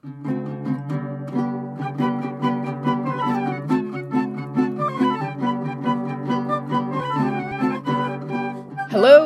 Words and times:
Hello, 0.00 0.12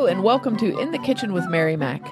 and 0.07 0.23
welcome 0.23 0.57
to 0.57 0.79
In 0.79 0.93
the 0.93 0.99
Kitchen 1.05 1.35
with 1.35 1.47
Mary 1.51 1.77
Mac. 1.77 2.03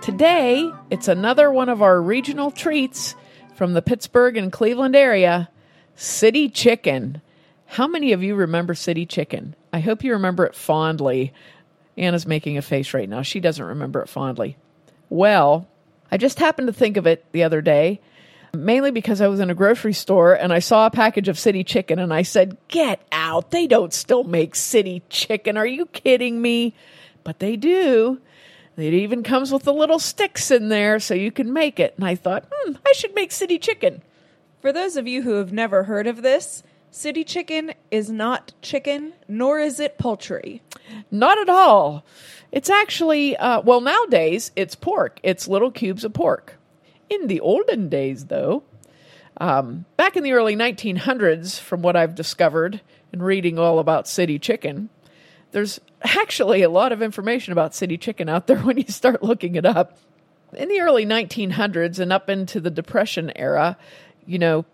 Today, 0.00 0.70
it's 0.90 1.08
another 1.08 1.50
one 1.50 1.68
of 1.68 1.82
our 1.82 2.00
regional 2.00 2.52
treats 2.52 3.16
from 3.56 3.72
the 3.72 3.82
Pittsburgh 3.82 4.36
and 4.36 4.52
Cleveland 4.52 4.94
area 4.94 5.50
City 5.96 6.48
Chicken. 6.48 7.20
How 7.66 7.88
many 7.88 8.12
of 8.12 8.22
you 8.22 8.36
remember 8.36 8.76
City 8.76 9.06
Chicken? 9.06 9.56
I 9.72 9.80
hope 9.80 10.04
you 10.04 10.12
remember 10.12 10.46
it 10.46 10.54
fondly. 10.54 11.32
Anna's 11.98 12.26
making 12.26 12.58
a 12.58 12.62
face 12.62 12.94
right 12.94 13.08
now. 13.08 13.22
She 13.22 13.40
doesn't 13.40 13.64
remember 13.64 14.00
it 14.02 14.08
fondly. 14.08 14.56
Well, 15.08 15.68
I 16.14 16.16
just 16.16 16.38
happened 16.38 16.68
to 16.68 16.72
think 16.72 16.96
of 16.96 17.08
it 17.08 17.26
the 17.32 17.42
other 17.42 17.60
day, 17.60 18.00
mainly 18.52 18.92
because 18.92 19.20
I 19.20 19.26
was 19.26 19.40
in 19.40 19.50
a 19.50 19.54
grocery 19.54 19.92
store 19.92 20.32
and 20.32 20.52
I 20.52 20.60
saw 20.60 20.86
a 20.86 20.90
package 20.90 21.26
of 21.26 21.36
City 21.36 21.64
Chicken 21.64 21.98
and 21.98 22.14
I 22.14 22.22
said, 22.22 22.56
Get 22.68 23.04
out. 23.10 23.50
They 23.50 23.66
don't 23.66 23.92
still 23.92 24.22
make 24.22 24.54
City 24.54 25.02
Chicken. 25.08 25.56
Are 25.56 25.66
you 25.66 25.86
kidding 25.86 26.40
me? 26.40 26.76
But 27.24 27.40
they 27.40 27.56
do. 27.56 28.20
It 28.76 28.94
even 28.94 29.24
comes 29.24 29.50
with 29.50 29.64
the 29.64 29.74
little 29.74 29.98
sticks 29.98 30.52
in 30.52 30.68
there 30.68 31.00
so 31.00 31.14
you 31.14 31.32
can 31.32 31.52
make 31.52 31.80
it. 31.80 31.94
And 31.96 32.06
I 32.06 32.14
thought, 32.14 32.46
hmm, 32.48 32.74
I 32.86 32.92
should 32.92 33.16
make 33.16 33.32
City 33.32 33.58
Chicken. 33.58 34.00
For 34.60 34.72
those 34.72 34.96
of 34.96 35.08
you 35.08 35.22
who 35.22 35.32
have 35.32 35.52
never 35.52 35.82
heard 35.82 36.06
of 36.06 36.22
this, 36.22 36.62
city 36.94 37.24
chicken 37.24 37.74
is 37.90 38.08
not 38.08 38.52
chicken, 38.62 39.12
nor 39.26 39.58
is 39.58 39.80
it 39.80 39.98
poultry. 39.98 40.62
Not 41.10 41.38
at 41.38 41.48
all. 41.48 42.04
It's 42.52 42.70
actually, 42.70 43.36
uh, 43.36 43.62
well, 43.62 43.80
nowadays 43.80 44.52
it's 44.54 44.76
pork. 44.76 45.18
It's 45.24 45.48
little 45.48 45.72
cubes 45.72 46.04
of 46.04 46.12
pork. 46.12 46.54
In 47.10 47.26
the 47.26 47.40
olden 47.40 47.88
days, 47.88 48.26
though, 48.26 48.62
um, 49.38 49.86
back 49.96 50.16
in 50.16 50.22
the 50.22 50.32
early 50.32 50.54
1900s, 50.54 51.58
from 51.58 51.82
what 51.82 51.96
I've 51.96 52.14
discovered 52.14 52.80
and 53.12 53.24
reading 53.24 53.58
all 53.58 53.80
about 53.80 54.06
city 54.06 54.38
chicken, 54.38 54.88
there's 55.50 55.80
actually 56.00 56.62
a 56.62 56.70
lot 56.70 56.92
of 56.92 57.02
information 57.02 57.52
about 57.52 57.74
city 57.74 57.98
chicken 57.98 58.28
out 58.28 58.46
there 58.46 58.58
when 58.60 58.78
you 58.78 58.86
start 58.86 59.20
looking 59.20 59.56
it 59.56 59.66
up. 59.66 59.98
In 60.52 60.68
the 60.68 60.80
early 60.80 61.04
1900s 61.04 61.98
and 61.98 62.12
up 62.12 62.30
into 62.30 62.60
the 62.60 62.70
Depression 62.70 63.32
era, 63.34 63.76
you 64.26 64.38
know, 64.38 64.64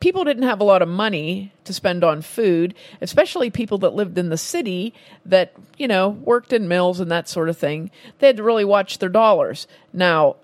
people 0.00 0.24
didn't 0.24 0.44
have 0.44 0.60
a 0.60 0.64
lot 0.64 0.82
of 0.82 0.88
money 0.88 1.52
to 1.64 1.72
spend 1.72 2.04
on 2.04 2.22
food, 2.22 2.74
especially 3.00 3.50
people 3.50 3.78
that 3.78 3.94
lived 3.94 4.18
in 4.18 4.28
the 4.28 4.38
city 4.38 4.94
that, 5.26 5.52
you 5.76 5.88
know, 5.88 6.10
worked 6.10 6.52
in 6.52 6.68
mills 6.68 7.00
and 7.00 7.10
that 7.10 7.28
sort 7.28 7.48
of 7.48 7.58
thing. 7.58 7.90
They 8.18 8.28
had 8.28 8.36
to 8.36 8.42
really 8.42 8.64
watch 8.64 8.98
their 8.98 9.08
dollars. 9.08 9.66
Now, 9.92 10.36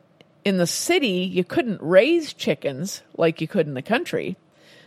in 0.45 0.59
the 0.59 0.67
city, 0.67 1.31
you 1.33 1.45
couldn't 1.45 1.81
raise 1.81 2.35
chickens 2.35 3.03
like 3.17 3.41
you 3.41 3.49
could 3.49 3.67
in 3.67 3.75
the 3.75 3.83
country. 3.83 4.37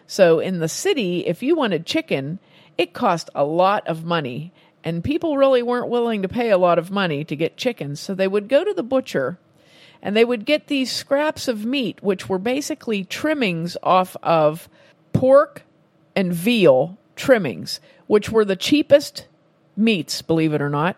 So 0.06 0.40
in 0.40 0.60
the 0.60 0.70
city, 0.70 1.26
if 1.26 1.42
you 1.42 1.56
wanted 1.56 1.86
chicken, 1.86 2.40
it 2.78 2.94
cost 2.94 3.30
a 3.34 3.44
lot 3.44 3.88
of 3.88 4.06
money. 4.06 4.54
And 4.84 5.04
people 5.04 5.38
really 5.38 5.64
weren't 5.64 5.90
willing 5.90 6.22
to 6.22 6.30
pay 6.30 6.50
a 6.50 6.58
lot 6.58 6.80
of 6.80 6.92
money 6.92 7.24
to 7.26 7.36
get 7.36 7.58
chickens. 7.58 8.00
So 8.00 8.14
they 8.14 8.28
would 8.28 8.48
go 8.48 8.64
to 8.64 8.74
the 8.74 8.84
butcher 8.84 9.38
and 10.02 10.16
they 10.16 10.26
would 10.26 10.46
get 10.46 10.68
these 10.68 10.92
scraps 10.92 11.48
of 11.48 11.66
meat, 11.66 12.02
which 12.02 12.30
were 12.30 12.40
basically 12.40 13.04
trimmings 13.04 13.78
off 13.84 14.16
of 14.24 14.70
pork 15.14 15.64
and 16.16 16.34
veal 16.34 16.98
trimmings, 17.16 17.80
which 18.08 18.30
were 18.30 18.46
the 18.46 18.56
cheapest 18.56 19.28
meats, 19.76 20.22
believe 20.22 20.54
it 20.54 20.62
or 20.62 20.70
not. 20.70 20.98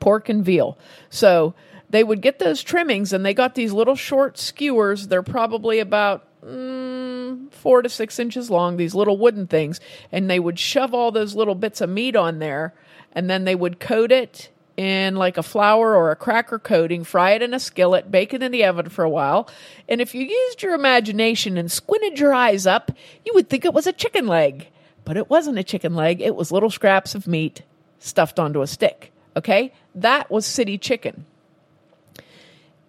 Pork 0.00 0.28
and 0.28 0.44
veal. 0.44 0.76
So 1.10 1.54
they 1.88 2.04
would 2.04 2.20
get 2.20 2.38
those 2.38 2.62
trimmings 2.62 3.12
and 3.12 3.24
they 3.24 3.34
got 3.34 3.54
these 3.54 3.72
little 3.72 3.94
short 3.94 4.38
skewers. 4.38 5.08
They're 5.08 5.22
probably 5.22 5.78
about 5.78 6.26
mm, 6.44 7.50
four 7.52 7.82
to 7.82 7.88
six 7.88 8.18
inches 8.18 8.50
long, 8.50 8.76
these 8.76 8.94
little 8.94 9.16
wooden 9.16 9.46
things. 9.46 9.80
And 10.12 10.28
they 10.28 10.38
would 10.38 10.58
shove 10.58 10.92
all 10.92 11.12
those 11.12 11.34
little 11.34 11.54
bits 11.54 11.80
of 11.80 11.88
meat 11.88 12.16
on 12.16 12.38
there 12.38 12.74
and 13.16 13.30
then 13.30 13.44
they 13.44 13.54
would 13.54 13.80
coat 13.80 14.12
it 14.12 14.50
in 14.76 15.16
like 15.16 15.38
a 15.38 15.42
flour 15.42 15.94
or 15.94 16.10
a 16.10 16.16
cracker 16.16 16.58
coating, 16.58 17.04
fry 17.04 17.32
it 17.32 17.42
in 17.42 17.54
a 17.54 17.60
skillet, 17.60 18.10
bake 18.10 18.34
it 18.34 18.42
in 18.42 18.52
the 18.52 18.64
oven 18.64 18.88
for 18.88 19.04
a 19.04 19.10
while. 19.10 19.48
And 19.88 20.00
if 20.00 20.14
you 20.14 20.24
used 20.24 20.62
your 20.62 20.74
imagination 20.74 21.56
and 21.56 21.70
squinted 21.70 22.18
your 22.18 22.34
eyes 22.34 22.66
up, 22.66 22.92
you 23.24 23.32
would 23.34 23.48
think 23.48 23.64
it 23.64 23.74
was 23.74 23.86
a 23.86 23.92
chicken 23.92 24.26
leg. 24.26 24.68
But 25.04 25.16
it 25.16 25.30
wasn't 25.30 25.58
a 25.58 25.64
chicken 25.64 25.94
leg, 25.94 26.20
it 26.20 26.34
was 26.34 26.52
little 26.52 26.70
scraps 26.70 27.14
of 27.14 27.26
meat 27.26 27.62
stuffed 27.98 28.38
onto 28.38 28.62
a 28.62 28.66
stick. 28.66 29.12
Okay? 29.36 29.72
That 29.94 30.30
was 30.30 30.46
city 30.46 30.78
chicken. 30.78 31.26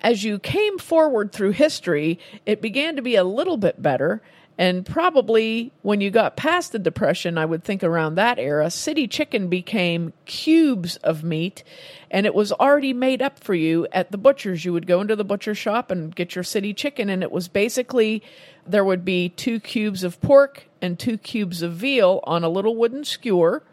As 0.02 0.24
you 0.24 0.40
came 0.40 0.78
forward 0.78 1.32
through 1.32 1.52
history, 1.52 2.20
it 2.46 2.62
began 2.62 2.96
to 2.96 3.02
be 3.02 3.16
a 3.16 3.24
little 3.24 3.58
bit 3.58 3.82
better 3.82 4.22
and 4.58 4.86
probably 4.86 5.72
when 5.82 6.02
you 6.02 6.10
got 6.10 6.36
past 6.36 6.72
the 6.72 6.80
Depression, 6.80 7.38
I 7.38 7.46
would 7.46 7.64
think 7.64 7.84
around 7.84 8.16
that 8.16 8.40
era, 8.40 8.72
city 8.72 9.08
chicken 9.08 9.50
became 9.50 10.14
cubes 10.26 10.96
of 10.98 11.24
meat 11.24 11.64
and 12.10 12.26
it 12.26 12.34
was 12.34 12.52
already 12.52 12.94
made 12.94 13.22
up 13.22 13.40
for 13.40 13.54
you 13.54 13.88
at 13.92 14.12
the 14.12 14.18
butcher's. 14.18 14.64
You 14.64 14.74
would 14.74 14.88
go 14.88 15.02
into 15.02 15.16
the 15.16 15.26
butcher 15.26 15.54
shop 15.54 15.92
and 15.92 16.16
get 16.16 16.36
your 16.36 16.44
city 16.44 16.74
chicken, 16.74 17.10
and 17.10 17.22
it 17.22 17.32
was 17.32 17.48
basically 17.48 18.24
there 18.66 18.84
would 18.86 19.04
be 19.04 19.30
two 19.30 19.60
cubes 19.60 20.04
of 20.04 20.20
pork 20.22 20.68
and 20.82 20.98
two 20.98 21.18
cubes 21.18 21.62
of 21.62 21.74
veal 21.74 22.22
on 22.24 22.44
a 22.44 22.50
little 22.50 22.76
wooden 22.76 23.04
skewer, 23.04 23.64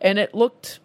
and 0.00 0.18
it 0.18 0.34
looked 0.34 0.80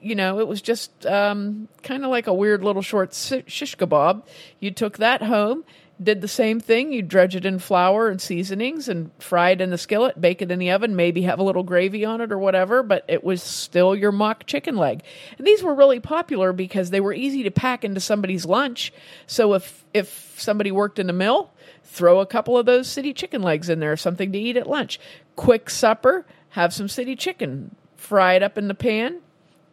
you 0.00 0.14
know, 0.14 0.38
it 0.38 0.46
was 0.46 0.60
just 0.60 1.06
um, 1.06 1.66
kind 1.82 2.04
of 2.04 2.10
like 2.10 2.26
a 2.26 2.34
weird 2.34 2.62
little 2.62 2.82
short 2.82 3.14
shish 3.14 3.74
kebab. 3.74 4.22
You 4.60 4.70
took 4.70 4.98
that 4.98 5.22
home, 5.22 5.64
did 6.02 6.20
the 6.20 6.28
same 6.28 6.60
thing. 6.60 6.92
You 6.92 7.02
dredge 7.02 7.36
it 7.36 7.46
in 7.46 7.58
flour 7.58 8.08
and 8.08 8.20
seasonings 8.20 8.88
and 8.88 9.10
fry 9.18 9.50
it 9.50 9.60
in 9.60 9.70
the 9.70 9.78
skillet, 9.78 10.20
bake 10.20 10.42
it 10.42 10.50
in 10.50 10.58
the 10.58 10.70
oven, 10.70 10.96
maybe 10.96 11.22
have 11.22 11.38
a 11.38 11.44
little 11.44 11.62
gravy 11.62 12.04
on 12.04 12.20
it 12.20 12.32
or 12.32 12.38
whatever, 12.38 12.82
but 12.82 13.04
it 13.06 13.22
was 13.22 13.42
still 13.42 13.94
your 13.94 14.12
mock 14.12 14.46
chicken 14.46 14.76
leg. 14.76 15.02
And 15.38 15.46
these 15.46 15.62
were 15.62 15.74
really 15.74 16.00
popular 16.00 16.52
because 16.52 16.90
they 16.90 17.00
were 17.00 17.14
easy 17.14 17.44
to 17.44 17.50
pack 17.50 17.84
into 17.84 18.00
somebody's 18.00 18.44
lunch. 18.44 18.92
So 19.26 19.54
if 19.54 19.84
if 19.94 20.34
somebody 20.36 20.72
worked 20.72 20.98
in 20.98 21.08
a 21.08 21.12
mill, 21.14 21.52
throw 21.84 22.18
a 22.18 22.26
couple 22.26 22.58
of 22.58 22.66
those 22.66 22.88
city 22.88 23.12
chicken 23.12 23.42
legs 23.42 23.68
in 23.68 23.78
there, 23.78 23.96
something 23.96 24.32
to 24.32 24.38
eat 24.38 24.56
at 24.56 24.66
lunch. 24.66 24.98
Quick 25.36 25.70
supper, 25.70 26.26
have 26.50 26.74
some 26.74 26.88
city 26.88 27.14
chicken, 27.14 27.76
fry 27.96 28.34
it 28.34 28.42
up 28.42 28.58
in 28.58 28.66
the 28.66 28.74
pan. 28.74 29.20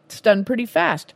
It's 0.06 0.20
done 0.20 0.44
pretty 0.44 0.66
fast. 0.66 1.14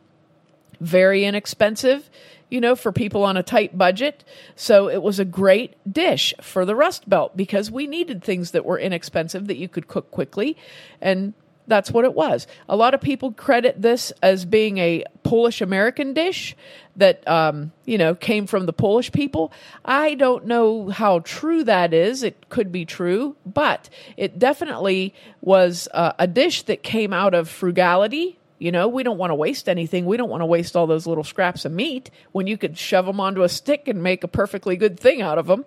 Very 0.80 1.24
inexpensive 1.24 2.10
you 2.48 2.60
know, 2.60 2.76
for 2.76 2.92
people 2.92 3.24
on 3.24 3.36
a 3.36 3.42
tight 3.42 3.76
budget. 3.76 4.24
So 4.54 4.88
it 4.88 5.02
was 5.02 5.18
a 5.18 5.24
great 5.24 5.74
dish 5.90 6.32
for 6.40 6.64
the 6.64 6.76
Rust 6.76 7.08
Belt 7.08 7.36
because 7.36 7.70
we 7.70 7.86
needed 7.86 8.22
things 8.22 8.52
that 8.52 8.64
were 8.64 8.78
inexpensive 8.78 9.46
that 9.48 9.56
you 9.56 9.68
could 9.68 9.88
cook 9.88 10.10
quickly. 10.10 10.56
And 11.00 11.34
that's 11.66 11.90
what 11.90 12.04
it 12.04 12.14
was. 12.14 12.46
A 12.68 12.76
lot 12.76 12.94
of 12.94 13.00
people 13.00 13.32
credit 13.32 13.82
this 13.82 14.12
as 14.22 14.44
being 14.44 14.78
a 14.78 15.04
Polish 15.24 15.60
American 15.60 16.12
dish 16.12 16.54
that, 16.94 17.26
um, 17.28 17.72
you 17.84 17.98
know, 17.98 18.14
came 18.14 18.46
from 18.46 18.66
the 18.66 18.72
Polish 18.72 19.10
people. 19.10 19.52
I 19.84 20.14
don't 20.14 20.46
know 20.46 20.88
how 20.90 21.18
true 21.20 21.64
that 21.64 21.92
is. 21.92 22.22
It 22.22 22.48
could 22.48 22.70
be 22.70 22.84
true, 22.84 23.36
but 23.44 23.90
it 24.16 24.38
definitely 24.38 25.14
was 25.40 25.88
uh, 25.92 26.12
a 26.18 26.26
dish 26.26 26.62
that 26.62 26.84
came 26.84 27.12
out 27.12 27.34
of 27.34 27.48
frugality 27.48 28.38
you 28.58 28.72
know, 28.72 28.88
we 28.88 29.02
don't 29.02 29.18
want 29.18 29.30
to 29.30 29.34
waste 29.34 29.68
anything. 29.68 30.06
We 30.06 30.16
don't 30.16 30.30
want 30.30 30.40
to 30.40 30.46
waste 30.46 30.76
all 30.76 30.86
those 30.86 31.06
little 31.06 31.24
scraps 31.24 31.64
of 31.64 31.72
meat 31.72 32.10
when 32.32 32.46
you 32.46 32.56
could 32.56 32.78
shove 32.78 33.04
them 33.06 33.20
onto 33.20 33.42
a 33.42 33.48
stick 33.48 33.86
and 33.86 34.02
make 34.02 34.24
a 34.24 34.28
perfectly 34.28 34.76
good 34.76 34.98
thing 34.98 35.20
out 35.20 35.36
of 35.36 35.46
them. 35.46 35.64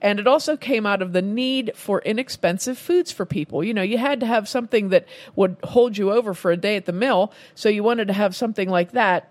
And 0.00 0.18
it 0.18 0.26
also 0.26 0.56
came 0.56 0.86
out 0.86 1.02
of 1.02 1.12
the 1.12 1.20
need 1.20 1.72
for 1.74 2.00
inexpensive 2.00 2.78
foods 2.78 3.12
for 3.12 3.26
people. 3.26 3.62
You 3.62 3.74
know, 3.74 3.82
you 3.82 3.98
had 3.98 4.20
to 4.20 4.26
have 4.26 4.48
something 4.48 4.88
that 4.88 5.06
would 5.36 5.56
hold 5.64 5.98
you 5.98 6.12
over 6.12 6.32
for 6.32 6.50
a 6.50 6.56
day 6.56 6.76
at 6.76 6.86
the 6.86 6.92
mill. 6.92 7.32
So 7.54 7.68
you 7.68 7.82
wanted 7.82 8.08
to 8.08 8.14
have 8.14 8.34
something 8.34 8.70
like 8.70 8.92
that 8.92 9.28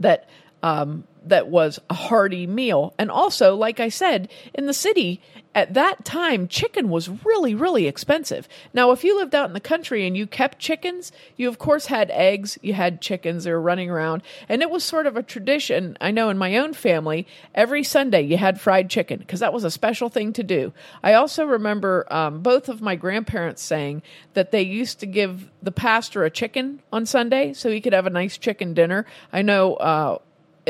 that 0.00 0.28
um, 0.62 1.04
that 1.26 1.48
was 1.48 1.78
a 1.88 1.94
hearty 1.94 2.46
meal. 2.46 2.94
And 2.98 3.10
also, 3.10 3.54
like 3.54 3.80
I 3.80 3.88
said, 3.88 4.30
in 4.54 4.66
the 4.66 4.74
city, 4.74 5.20
at 5.52 5.74
that 5.74 6.04
time, 6.04 6.46
chicken 6.46 6.88
was 6.88 7.08
really, 7.08 7.56
really 7.56 7.88
expensive. 7.88 8.48
Now, 8.72 8.92
if 8.92 9.02
you 9.02 9.16
lived 9.16 9.34
out 9.34 9.48
in 9.48 9.52
the 9.52 9.60
country 9.60 10.06
and 10.06 10.16
you 10.16 10.26
kept 10.26 10.60
chickens, 10.60 11.10
you 11.36 11.48
of 11.48 11.58
course 11.58 11.86
had 11.86 12.10
eggs, 12.12 12.56
you 12.62 12.72
had 12.72 13.00
chickens, 13.00 13.44
they 13.44 13.50
were 13.50 13.60
running 13.60 13.90
around. 13.90 14.22
And 14.48 14.62
it 14.62 14.70
was 14.70 14.84
sort 14.84 15.06
of 15.06 15.16
a 15.16 15.22
tradition. 15.22 15.96
I 16.00 16.12
know 16.12 16.30
in 16.30 16.38
my 16.38 16.56
own 16.58 16.72
family, 16.72 17.26
every 17.52 17.82
Sunday 17.82 18.22
you 18.22 18.36
had 18.36 18.60
fried 18.60 18.88
chicken 18.88 19.18
because 19.18 19.40
that 19.40 19.52
was 19.52 19.64
a 19.64 19.70
special 19.70 20.08
thing 20.08 20.32
to 20.34 20.44
do. 20.44 20.72
I 21.02 21.14
also 21.14 21.44
remember 21.44 22.06
um, 22.12 22.42
both 22.42 22.68
of 22.68 22.80
my 22.80 22.94
grandparents 22.94 23.62
saying 23.62 24.02
that 24.34 24.52
they 24.52 24.62
used 24.62 25.00
to 25.00 25.06
give 25.06 25.50
the 25.62 25.72
pastor 25.72 26.24
a 26.24 26.30
chicken 26.30 26.80
on 26.92 27.06
Sunday 27.06 27.54
so 27.54 27.70
he 27.70 27.80
could 27.80 27.92
have 27.92 28.06
a 28.06 28.10
nice 28.10 28.38
chicken 28.38 28.72
dinner. 28.72 29.04
I 29.32 29.42
know, 29.42 29.74
uh, 29.74 30.18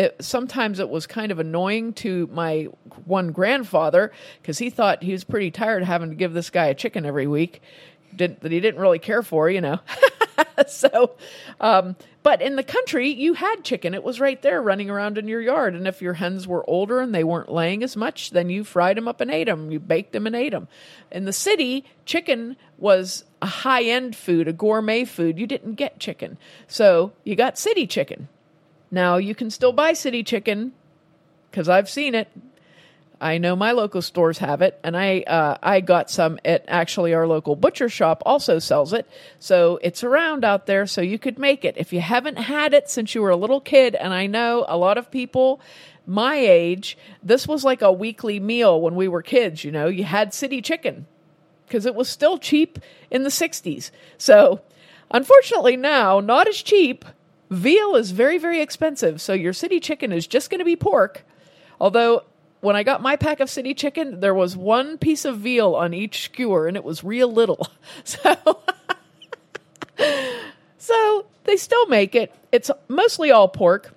it, 0.01 0.17
sometimes 0.21 0.79
it 0.79 0.89
was 0.89 1.07
kind 1.07 1.31
of 1.31 1.39
annoying 1.39 1.93
to 1.93 2.27
my 2.33 2.69
one 3.05 3.33
grandfather 3.33 4.13
because 4.41 4.57
he 4.57 4.71
thought 4.71 5.03
he 5.03 5.13
was 5.13 5.25
pretty 5.25 5.51
tired 5.51 5.85
having 5.85 6.09
to 6.09 6.17
give 6.17 6.33
this 6.33 6.49
guy 6.49 6.67
a 6.67 6.75
chicken 6.75 7.05
every 7.05 7.27
week 7.27 7.61
didn't, 8.17 8.41
that 8.41 8.51
he 8.51 8.61
didn't 8.61 8.81
really 8.81 8.99
care 8.99 9.23
for, 9.23 9.51
you 9.51 9.61
know. 9.61 9.79
so, 10.67 11.17
um, 11.61 11.97
but 12.23 12.41
in 12.41 12.57
the 12.57 12.63
country, 12.63 13.11
you 13.11 13.35
had 13.35 13.63
chicken. 13.63 13.93
It 13.93 14.03
was 14.03 14.21
right 14.21 14.41
there 14.41 14.63
running 14.63 14.89
around 14.89 15.19
in 15.19 15.29
your 15.29 15.43
yard. 15.43 15.75
And 15.75 15.87
if 15.87 16.01
your 16.01 16.15
hens 16.15 16.49
were 16.49 16.69
older 16.69 17.01
and 17.01 17.15
they 17.15 17.23
weren't 17.23 17.53
laying 17.53 17.83
as 17.83 17.95
much, 17.95 18.31
then 18.31 18.49
you 18.49 18.65
fried 18.65 18.97
them 18.97 19.07
up 19.07 19.21
and 19.21 19.31
ate 19.31 19.49
them. 19.49 19.71
You 19.71 19.81
baked 19.81 20.13
them 20.13 20.27
and 20.27 20.35
ate 20.35 20.53
them. 20.53 20.67
In 21.13 21.27
the 21.27 21.33
city, 21.35 21.85
chicken 22.07 22.57
was 22.79 23.25
a 23.43 23.47
high 23.47 23.85
end 23.85 24.17
food, 24.17 24.49
a 24.49 24.55
gourmet 24.55 25.05
food. 25.05 25.39
You 25.39 25.47
didn't 25.47 25.75
get 25.75 26.01
chicken. 26.01 26.39
So 26.69 27.13
you 27.23 27.37
got 27.37 27.59
city 27.59 27.87
chicken. 27.87 28.29
Now 28.91 29.17
you 29.17 29.35
can 29.35 29.51
still 29.51 29.73
buy 29.73 29.93
city 29.93 30.23
chicken 30.23 30.73
because 31.51 31.69
I've 31.69 31.89
seen 31.89 32.15
it. 32.15 32.29
I 33.23 33.37
know 33.37 33.55
my 33.55 33.73
local 33.73 34.01
stores 34.01 34.39
have 34.39 34.63
it, 34.63 34.81
and 34.83 34.97
I 34.97 35.21
uh, 35.21 35.59
I 35.63 35.81
got 35.81 36.11
some 36.11 36.39
at 36.43 36.65
actually 36.67 37.13
our 37.13 37.27
local 37.27 37.55
butcher 37.55 37.91
shop 37.91 38.23
also 38.25 38.59
sells 38.59 38.95
it. 38.95 39.07
So 39.39 39.79
it's 39.83 40.03
around 40.03 40.43
out 40.43 40.65
there, 40.65 40.87
so 40.87 41.03
you 41.03 41.19
could 41.19 41.39
make 41.39 41.65
it 41.65 41.77
if 41.77 41.93
you 41.93 42.01
haven't 42.01 42.37
had 42.37 42.73
it 42.73 42.89
since 42.89 43.15
you 43.15 43.21
were 43.21 43.31
a 43.31 43.37
little 43.37 43.61
kid. 43.61 43.95
And 43.95 44.15
I 44.15 44.27
know 44.27 44.65
a 44.67 44.79
lot 44.79 44.97
of 44.97 45.11
people 45.11 45.61
my 46.07 46.37
age, 46.37 46.97
this 47.23 47.47
was 47.47 47.63
like 47.63 47.83
a 47.83 47.93
weekly 47.93 48.41
meal 48.41 48.81
when 48.81 48.97
we 48.97 49.07
were 49.07 49.23
kids. 49.23 49.65
You 49.65 49.71
know, 49.71 49.87
you 49.87 50.05
had 50.05 50.33
city 50.35 50.63
chicken 50.63 51.07
because 51.67 51.87
it 51.87 51.95
was 51.95 52.09
still 52.09 52.39
cheap 52.39 52.79
in 53.11 53.23
the 53.23 53.29
'60s. 53.29 53.91
So 54.17 54.63
unfortunately 55.11 55.77
now, 55.77 56.21
not 56.21 56.49
as 56.49 56.63
cheap. 56.63 57.05
Veal 57.51 57.97
is 57.97 58.13
very 58.13 58.39
very 58.39 58.61
expensive, 58.61 59.21
so 59.21 59.33
your 59.33 59.53
city 59.53 59.81
chicken 59.81 60.13
is 60.13 60.27
just 60.27 60.51
going 60.51 60.61
to 60.61 60.65
be 60.65 60.77
pork. 60.77 61.25
Although 61.81 62.25
when 62.61 62.77
I 62.77 62.83
got 62.83 63.03
my 63.03 63.17
pack 63.17 63.41
of 63.41 63.49
city 63.49 63.75
chicken, 63.75 64.21
there 64.21 64.35
was 64.35 64.57
one 64.57 64.99
piece 64.99 65.25
of 65.25 65.39
veal 65.39 65.75
on 65.75 65.95
each 65.95 66.25
skewer, 66.25 66.67
and 66.67 66.77
it 66.77 66.85
was 66.85 67.03
real 67.05 67.33
little. 67.33 67.67
So, 68.05 68.61
so 70.79 71.27
they 71.45 71.57
still 71.57 71.87
make 71.87 72.15
it. 72.15 72.35
It's 72.53 72.71
mostly 72.89 73.31
all 73.31 73.49
pork. 73.49 73.93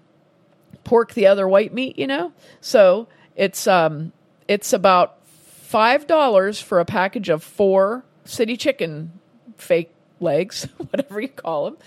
Pork, 0.83 1.13
the 1.13 1.27
other 1.27 1.47
white 1.47 1.73
meat, 1.73 1.97
you 1.97 2.07
know. 2.07 2.33
So 2.59 3.07
it's 3.35 3.67
um, 3.67 4.11
it's 4.47 4.73
about 4.73 5.25
five 5.25 6.07
dollars 6.07 6.59
for 6.59 6.79
a 6.79 6.85
package 6.85 7.29
of 7.29 7.41
four 7.43 8.03
city 8.25 8.57
chicken 8.57 9.13
fake 9.57 9.91
legs, 10.19 10.67
whatever 10.77 11.21
you 11.21 11.29
call 11.29 11.65
them. 11.65 11.77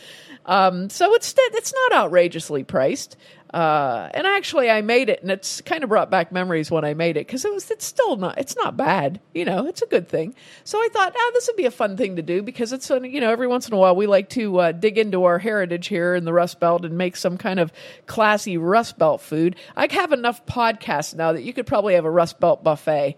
Um, 0.46 0.88
so 0.88 1.12
it's 1.14 1.34
it's 1.36 1.74
not 1.74 2.04
outrageously 2.04 2.64
priced. 2.64 3.16
Uh, 3.52 4.10
and 4.12 4.26
actually, 4.26 4.68
I 4.68 4.82
made 4.82 5.08
it, 5.08 5.22
and 5.22 5.30
it's 5.30 5.60
kind 5.60 5.84
of 5.84 5.88
brought 5.88 6.10
back 6.10 6.32
memories 6.32 6.70
when 6.70 6.84
I 6.84 6.94
made 6.94 7.16
it 7.16 7.26
because 7.26 7.44
it 7.44 7.52
was. 7.52 7.70
It's 7.70 7.84
still 7.84 8.16
not. 8.16 8.38
It's 8.38 8.56
not 8.56 8.76
bad. 8.76 9.20
You 9.34 9.44
know, 9.44 9.66
it's 9.66 9.82
a 9.82 9.86
good 9.86 10.08
thing. 10.08 10.34
So 10.64 10.78
I 10.78 10.88
thought, 10.92 11.14
ah, 11.16 11.30
this 11.32 11.46
would 11.46 11.56
be 11.56 11.66
a 11.66 11.70
fun 11.70 11.96
thing 11.96 12.16
to 12.16 12.22
do 12.22 12.42
because 12.42 12.72
it's. 12.72 12.90
You 12.90 13.20
know, 13.20 13.30
every 13.30 13.46
once 13.46 13.68
in 13.68 13.74
a 13.74 13.76
while 13.76 13.94
we 13.94 14.06
like 14.06 14.30
to 14.30 14.58
uh, 14.58 14.72
dig 14.72 14.98
into 14.98 15.24
our 15.24 15.38
heritage 15.38 15.86
here 15.86 16.14
in 16.14 16.24
the 16.24 16.32
Rust 16.32 16.58
Belt 16.60 16.84
and 16.84 16.98
make 16.98 17.16
some 17.16 17.38
kind 17.38 17.60
of 17.60 17.72
classy 18.06 18.58
Rust 18.58 18.98
Belt 18.98 19.20
food. 19.20 19.56
I 19.76 19.86
have 19.90 20.12
enough 20.12 20.44
podcasts 20.46 21.14
now 21.14 21.32
that 21.32 21.42
you 21.42 21.52
could 21.52 21.66
probably 21.66 21.94
have 21.94 22.04
a 22.04 22.10
Rust 22.10 22.40
Belt 22.40 22.64
buffet 22.64 23.16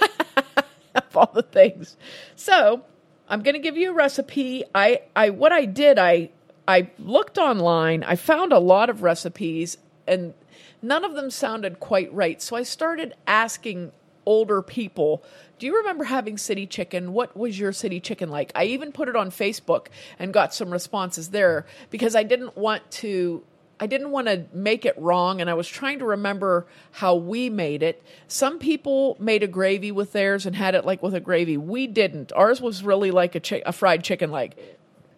of 0.94 1.16
all 1.16 1.30
the 1.32 1.42
things. 1.42 1.96
So 2.34 2.84
I'm 3.28 3.42
going 3.42 3.54
to 3.54 3.60
give 3.60 3.76
you 3.76 3.90
a 3.90 3.94
recipe. 3.94 4.64
I, 4.74 5.02
I, 5.14 5.30
what 5.30 5.52
I 5.52 5.64
did, 5.66 5.98
I 5.98 6.30
I 6.68 6.90
looked 6.98 7.38
online, 7.38 8.04
I 8.04 8.14
found 8.14 8.52
a 8.52 8.58
lot 8.58 8.90
of 8.90 9.02
recipes, 9.02 9.78
and 10.06 10.34
none 10.82 11.02
of 11.02 11.14
them 11.14 11.30
sounded 11.30 11.80
quite 11.80 12.12
right. 12.12 12.40
So 12.42 12.56
I 12.56 12.62
started 12.62 13.14
asking 13.26 13.90
older 14.26 14.60
people, 14.60 15.24
Do 15.58 15.64
you 15.64 15.78
remember 15.78 16.04
having 16.04 16.36
city 16.36 16.66
chicken? 16.66 17.14
What 17.14 17.34
was 17.34 17.58
your 17.58 17.72
city 17.72 18.00
chicken 18.00 18.28
like? 18.28 18.52
I 18.54 18.64
even 18.64 18.92
put 18.92 19.08
it 19.08 19.16
on 19.16 19.30
Facebook 19.30 19.86
and 20.18 20.32
got 20.32 20.52
some 20.52 20.70
responses 20.70 21.30
there 21.30 21.64
because 21.88 22.14
I 22.14 22.22
didn't 22.22 22.56
want 22.56 22.88
to. 22.92 23.42
I 23.80 23.86
didn't 23.86 24.10
want 24.10 24.26
to 24.26 24.44
make 24.52 24.84
it 24.84 24.98
wrong, 24.98 25.40
and 25.40 25.48
I 25.48 25.54
was 25.54 25.68
trying 25.68 26.00
to 26.00 26.04
remember 26.04 26.66
how 26.90 27.14
we 27.14 27.48
made 27.48 27.84
it. 27.84 28.02
Some 28.26 28.58
people 28.58 29.16
made 29.20 29.44
a 29.44 29.46
gravy 29.46 29.92
with 29.92 30.10
theirs 30.10 30.46
and 30.46 30.56
had 30.56 30.74
it 30.74 30.84
like 30.84 31.00
with 31.00 31.14
a 31.14 31.20
gravy. 31.20 31.56
We 31.56 31.86
didn't. 31.86 32.32
Ours 32.32 32.60
was 32.60 32.82
really 32.82 33.12
like 33.12 33.36
a, 33.36 33.40
chi- 33.40 33.62
a 33.64 33.72
fried 33.72 34.02
chicken 34.02 34.32
leg. 34.32 34.56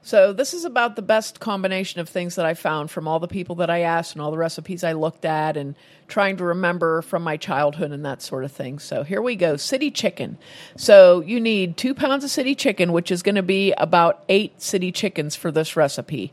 So 0.03 0.33
this 0.33 0.55
is 0.55 0.65
about 0.65 0.97
the 0.97 1.03
best 1.03 1.41
combination 1.41 2.01
of 2.01 2.09
things 2.09 2.37
that 2.37 2.47
I 2.47 2.55
found 2.55 2.91
from 2.91 3.07
all 3.07 3.21
the 3.21 3.29
people 3.29 3.57
that 3.57 3.69
I 3.69 3.81
asked 3.81 4.15
and 4.15 4.23
all 4.23 4.31
the 4.31 4.39
recipes 4.39 4.83
I 4.83 4.95
looked 4.95 5.27
at 5.27 5.59
and 5.59 5.75
trying 6.09 6.39
to 6.39 6.45
remember 6.45 7.03
from 7.03 7.23
my 7.23 7.37
childhood 7.37 7.93
and 7.93 8.05
that 8.07 8.23
sort 8.23 8.45
of 8.45 8.53
thing. 8.53 8.79
So 8.79 9.03
here 9.03 9.21
we 9.21 9.37
go. 9.37 9.57
City 9.57 9.91
chicken. 9.91 10.39
So 10.77 11.21
you 11.21 11.39
need 11.39 11.77
two 11.77 11.95
pounds 11.95 12.25
of 12.25 12.31
city 12.31 12.55
chicken, 12.55 12.93
which 12.93 13.11
is 13.11 13.23
going 13.23 13.35
to 13.35 13.43
be 13.43 13.73
about 13.73 14.25
eight 14.31 14.63
city 14.63 14.91
chickens 14.91 15.37
for 15.37 15.51
this 15.51 15.77
recipe. 15.77 16.33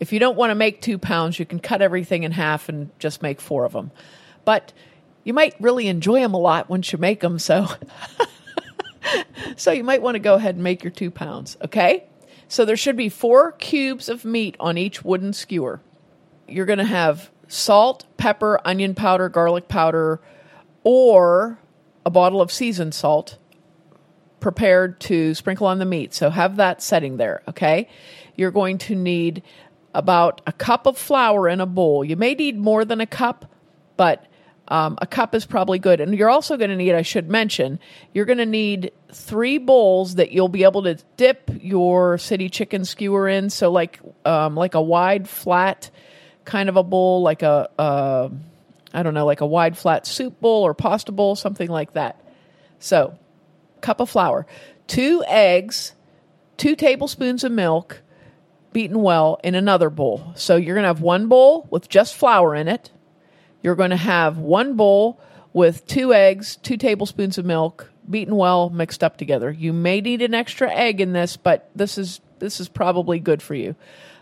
If 0.00 0.12
you 0.12 0.18
don't 0.18 0.36
want 0.36 0.50
to 0.50 0.54
make 0.54 0.80
two 0.80 0.98
pounds, 0.98 1.38
you 1.38 1.44
can 1.44 1.60
cut 1.60 1.82
everything 1.82 2.22
in 2.22 2.32
half 2.32 2.70
and 2.70 2.90
just 2.98 3.22
make 3.22 3.40
four 3.40 3.66
of 3.66 3.72
them. 3.72 3.90
But 4.46 4.72
you 5.24 5.34
might 5.34 5.54
really 5.60 5.88
enjoy 5.88 6.20
them 6.20 6.32
a 6.32 6.38
lot 6.38 6.70
once 6.70 6.90
you 6.90 6.98
make 6.98 7.20
them. 7.20 7.38
So, 7.38 7.68
so 9.56 9.72
you 9.72 9.84
might 9.84 10.00
want 10.00 10.14
to 10.14 10.20
go 10.20 10.34
ahead 10.34 10.54
and 10.54 10.64
make 10.64 10.82
your 10.82 10.90
two 10.90 11.10
pounds. 11.10 11.58
Okay. 11.62 12.04
So 12.48 12.64
there 12.64 12.76
should 12.76 12.96
be 12.96 13.08
four 13.08 13.52
cubes 13.52 14.08
of 14.08 14.24
meat 14.24 14.56
on 14.60 14.78
each 14.78 15.04
wooden 15.04 15.32
skewer. 15.32 15.80
You're 16.46 16.66
going 16.66 16.78
to 16.78 16.84
have 16.84 17.30
salt, 17.48 18.04
pepper, 18.16 18.60
onion 18.64 18.94
powder, 18.94 19.28
garlic 19.28 19.68
powder, 19.68 20.20
or 20.82 21.58
a 22.04 22.10
bottle 22.10 22.40
of 22.40 22.52
seasoned 22.52 22.94
salt 22.94 23.38
prepared 24.40 25.00
to 25.00 25.34
sprinkle 25.34 25.66
on 25.66 25.78
the 25.78 25.84
meat. 25.86 26.12
So 26.12 26.30
have 26.30 26.56
that 26.56 26.82
setting 26.82 27.16
there, 27.16 27.42
okay? 27.48 27.88
You're 28.36 28.50
going 28.50 28.78
to 28.78 28.94
need 28.94 29.42
about 29.94 30.42
a 30.46 30.52
cup 30.52 30.86
of 30.86 30.98
flour 30.98 31.48
in 31.48 31.60
a 31.60 31.66
bowl. 31.66 32.04
You 32.04 32.16
may 32.16 32.34
need 32.34 32.58
more 32.58 32.84
than 32.84 33.00
a 33.00 33.06
cup, 33.06 33.50
but 33.96 34.26
um, 34.68 34.98
a 35.00 35.06
cup 35.06 35.34
is 35.34 35.44
probably 35.44 35.78
good. 35.78 36.00
And 36.00 36.16
you're 36.16 36.30
also 36.30 36.56
going 36.56 36.70
to 36.70 36.76
need, 36.76 36.94
I 36.94 37.02
should 37.02 37.28
mention, 37.28 37.78
you're 38.12 38.24
going 38.24 38.38
to 38.38 38.46
need 38.46 38.92
three 39.12 39.58
bowls 39.58 40.14
that 40.16 40.32
you'll 40.32 40.48
be 40.48 40.64
able 40.64 40.82
to 40.84 40.94
dip 41.16 41.50
your 41.60 42.18
city 42.18 42.48
chicken 42.48 42.84
skewer 42.84 43.28
in. 43.28 43.50
So 43.50 43.70
like 43.70 44.00
um, 44.24 44.54
like 44.54 44.74
a 44.74 44.82
wide 44.82 45.28
flat 45.28 45.90
kind 46.44 46.68
of 46.68 46.76
a 46.76 46.82
bowl, 46.82 47.22
like 47.22 47.42
a 47.42 47.68
uh, 47.78 48.28
I 48.92 49.02
don't 49.02 49.14
know, 49.14 49.26
like 49.26 49.40
a 49.40 49.46
wide 49.46 49.76
flat 49.76 50.06
soup 50.06 50.40
bowl 50.40 50.62
or 50.62 50.72
pasta 50.72 51.12
bowl, 51.12 51.36
something 51.36 51.68
like 51.68 51.92
that. 51.92 52.20
So 52.78 53.18
cup 53.80 54.00
of 54.00 54.08
flour, 54.08 54.46
two 54.86 55.22
eggs, 55.26 55.92
two 56.56 56.74
tablespoons 56.74 57.44
of 57.44 57.52
milk, 57.52 58.02
beaten 58.72 59.02
well 59.02 59.38
in 59.44 59.54
another 59.54 59.90
bowl. 59.90 60.32
So 60.36 60.56
you're 60.56 60.74
going 60.74 60.84
to 60.84 60.88
have 60.88 61.00
one 61.00 61.28
bowl 61.28 61.66
with 61.70 61.88
just 61.88 62.14
flour 62.14 62.54
in 62.54 62.66
it 62.66 62.90
you're 63.64 63.74
going 63.74 63.90
to 63.90 63.96
have 63.96 64.36
one 64.36 64.76
bowl 64.76 65.18
with 65.54 65.86
two 65.86 66.12
eggs, 66.12 66.56
two 66.56 66.76
tablespoons 66.76 67.38
of 67.38 67.46
milk, 67.46 67.90
beaten 68.08 68.36
well, 68.36 68.68
mixed 68.68 69.02
up 69.02 69.16
together. 69.16 69.50
You 69.50 69.72
may 69.72 70.02
need 70.02 70.20
an 70.20 70.34
extra 70.34 70.70
egg 70.70 71.00
in 71.00 71.14
this, 71.14 71.38
but 71.38 71.70
this 71.74 71.96
is 71.96 72.20
this 72.40 72.60
is 72.60 72.68
probably 72.68 73.18
good 73.18 73.40
for 73.40 73.54
you. 73.54 73.74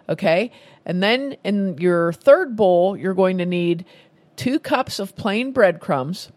Okay? 0.08 0.52
And 0.86 1.02
then 1.02 1.36
in 1.42 1.76
your 1.78 2.12
third 2.12 2.54
bowl, 2.54 2.96
you're 2.96 3.14
going 3.14 3.38
to 3.38 3.46
need 3.46 3.84
2 4.36 4.60
cups 4.60 5.00
of 5.00 5.16
plain 5.16 5.50
breadcrumbs, 5.50 6.30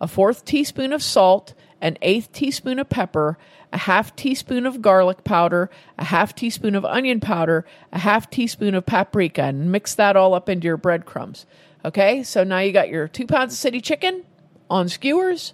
a 0.00 0.08
fourth 0.08 0.44
teaspoon 0.44 0.92
of 0.92 1.02
salt, 1.02 1.54
an 1.80 1.96
eighth 2.02 2.32
teaspoon 2.32 2.80
of 2.80 2.88
pepper, 2.88 3.38
a 3.72 3.78
half 3.78 4.16
teaspoon 4.16 4.66
of 4.66 4.82
garlic 4.82 5.22
powder, 5.22 5.70
a 5.96 6.04
half 6.04 6.34
teaspoon 6.34 6.74
of 6.74 6.84
onion 6.84 7.20
powder, 7.20 7.64
a 7.92 8.00
half 8.00 8.28
teaspoon 8.30 8.74
of 8.74 8.84
paprika, 8.84 9.42
and 9.42 9.70
mix 9.70 9.94
that 9.94 10.16
all 10.16 10.34
up 10.34 10.48
into 10.48 10.66
your 10.66 10.76
breadcrumbs. 10.76 11.46
Okay, 11.84 12.22
so 12.22 12.44
now 12.44 12.60
you 12.60 12.72
got 12.72 12.88
your 12.88 13.08
two 13.08 13.26
pounds 13.26 13.52
of 13.54 13.58
city 13.58 13.80
chicken 13.80 14.24
on 14.70 14.88
skewers. 14.88 15.52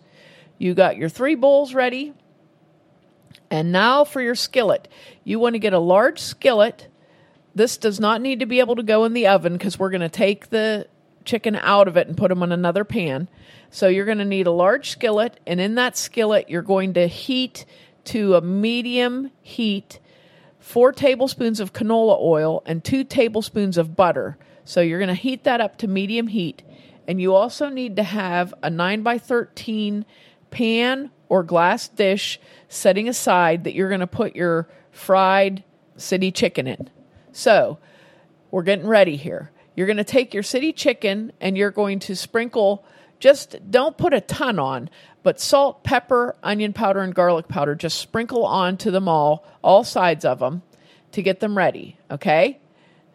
You 0.59 0.75
got 0.75 0.97
your 0.97 1.09
three 1.09 1.35
bowls 1.35 1.73
ready. 1.73 2.13
And 3.51 3.73
now 3.73 4.05
for 4.05 4.21
your 4.21 4.35
skillet. 4.35 4.89
You 5.25 5.39
want 5.39 5.55
to 5.55 5.59
get 5.59 5.73
a 5.73 5.79
large 5.79 6.19
skillet. 6.19 6.89
This 7.55 7.79
does 7.79 7.99
not 7.99 8.21
need 8.21 8.41
to 8.41 8.47
be 8.47 8.61
able 8.61 8.77
to 8.77 8.83
go 8.83 9.05
in 9.05 9.15
the 9.15 9.27
oven 9.27 9.55
because 9.55 9.79
we're 9.79 9.91
going 9.91 10.03
to 10.03 10.09
take 10.11 10.51
the 10.51 10.87
chicken 11.25 11.57
out 11.57 11.89
of 11.89 11.97
it 11.97 12.09
and 12.09 12.17
put 12.17 12.29
them 12.29 12.43
in 12.43 12.53
another 12.53 12.85
pan. 12.85 13.29
So 13.71 13.89
you're 13.89 14.05
going 14.05 14.19
to 14.19 14.25
need 14.25 14.47
a 14.47 14.53
large 14.53 14.91
skillet. 14.91 15.41
And 15.47 15.61
in 15.61 15.77
that 15.77 15.97
skillet, 15.97 16.51
you're 16.51 16.63
going 16.63 16.95
to 16.95 17.07
heat 17.07 17.65
to 18.05 18.35
a 18.35 18.41
medium 18.41 19.31
heat 19.43 19.99
four 20.59 20.93
tablespoons 20.93 21.61
of 21.61 21.73
canola 21.73 22.21
oil 22.21 22.63
and 22.67 22.85
two 22.85 23.05
tablespoons 23.05 23.79
of 23.79 23.97
butter. 23.97 24.37
So 24.69 24.83
you're 24.83 24.99
going 24.99 25.09
to 25.09 25.15
heat 25.15 25.45
that 25.45 25.63
up 25.63 25.79
to 25.79 25.89
medium 25.89 26.27
heat. 26.27 26.63
And 27.07 27.19
you 27.23 27.35
also 27.35 27.71
need 27.71 27.97
to 27.97 28.03
have 28.03 28.53
a 28.63 28.69
9 28.69 29.03
by 29.03 29.17
13 29.17 30.05
pan 30.51 31.11
or 31.31 31.43
glass 31.43 31.89
dish 31.89 32.39
setting 32.69 33.09
aside 33.09 33.65
that 33.65 33.73
you're 33.73 33.89
going 33.89 34.01
to 34.01 34.07
put 34.07 34.37
your 34.37 34.69
fried 34.91 35.65
city 35.97 36.31
chicken 36.31 36.67
in. 36.67 36.91
So 37.33 37.79
we're 38.51 38.63
getting 38.63 38.87
ready 38.87 39.17
here. 39.17 39.51
You're 39.75 39.87
going 39.87 39.97
to 39.97 40.05
take 40.05 40.35
your 40.35 40.43
city 40.43 40.75
chicken 40.75 41.33
and 41.41 41.57
you're 41.57 41.71
going 41.71 41.99
to 42.01 42.15
sprinkle, 42.15 42.85
just 43.21 43.57
don't 43.71 43.97
put 43.97 44.13
a 44.13 44.21
ton 44.21 44.59
on, 44.59 44.91
but 45.23 45.41
salt, 45.41 45.83
pepper, 45.83 46.37
onion 46.43 46.75
powder, 46.75 47.01
and 47.01 47.15
garlic 47.15 47.49
powder, 47.49 47.75
just 47.75 47.99
sprinkle 47.99 48.45
onto 48.45 48.91
them 48.91 49.09
all, 49.09 49.47
all 49.65 49.83
sides 49.83 50.27
of 50.27 50.41
them. 50.41 50.61
to 51.13 51.23
get 51.23 51.41
them 51.41 51.57
ready. 51.57 51.97
Okay. 52.11 52.61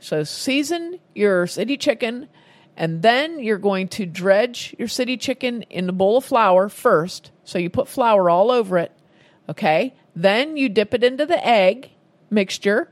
So 0.03 0.23
season 0.23 0.99
your 1.15 1.47
city 1.47 1.77
chicken, 1.77 2.27
and 2.75 3.01
then 3.01 3.39
you're 3.39 3.57
going 3.57 3.87
to 3.89 4.05
dredge 4.05 4.75
your 4.77 4.89
city 4.89 5.15
chicken 5.15 5.61
in 5.63 5.87
a 5.87 5.93
bowl 5.93 6.17
of 6.17 6.25
flour 6.25 6.67
first. 6.67 7.31
So 7.45 7.57
you 7.57 7.69
put 7.69 7.87
flour 7.87 8.29
all 8.29 8.51
over 8.51 8.77
it. 8.77 8.91
Okay. 9.47 9.95
Then 10.15 10.57
you 10.57 10.67
dip 10.67 10.93
it 10.93 11.03
into 11.03 11.25
the 11.25 11.45
egg 11.45 11.91
mixture, 12.29 12.91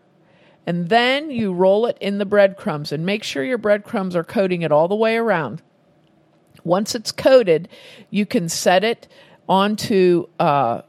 and 0.65 0.87
then 0.87 1.29
you 1.31 1.51
roll 1.51 1.85
it 1.85 1.97
in 1.99 2.17
the 2.17 2.25
breadcrumbs 2.25 2.91
and 2.91 3.05
make 3.05 3.23
sure 3.23 3.43
your 3.43 3.57
breadcrumbs 3.57 4.15
are 4.15 4.23
coating 4.23 4.61
it 4.61 4.71
all 4.71 4.87
the 4.87 4.95
way 4.95 5.17
around. 5.17 5.61
Once 6.63 6.95
it's 6.95 7.11
coated, 7.11 7.67
you 8.09 8.25
can 8.25 8.47
set 8.47 8.83
it 8.83 9.07
onto. 9.49 10.27
Uh, 10.39 10.81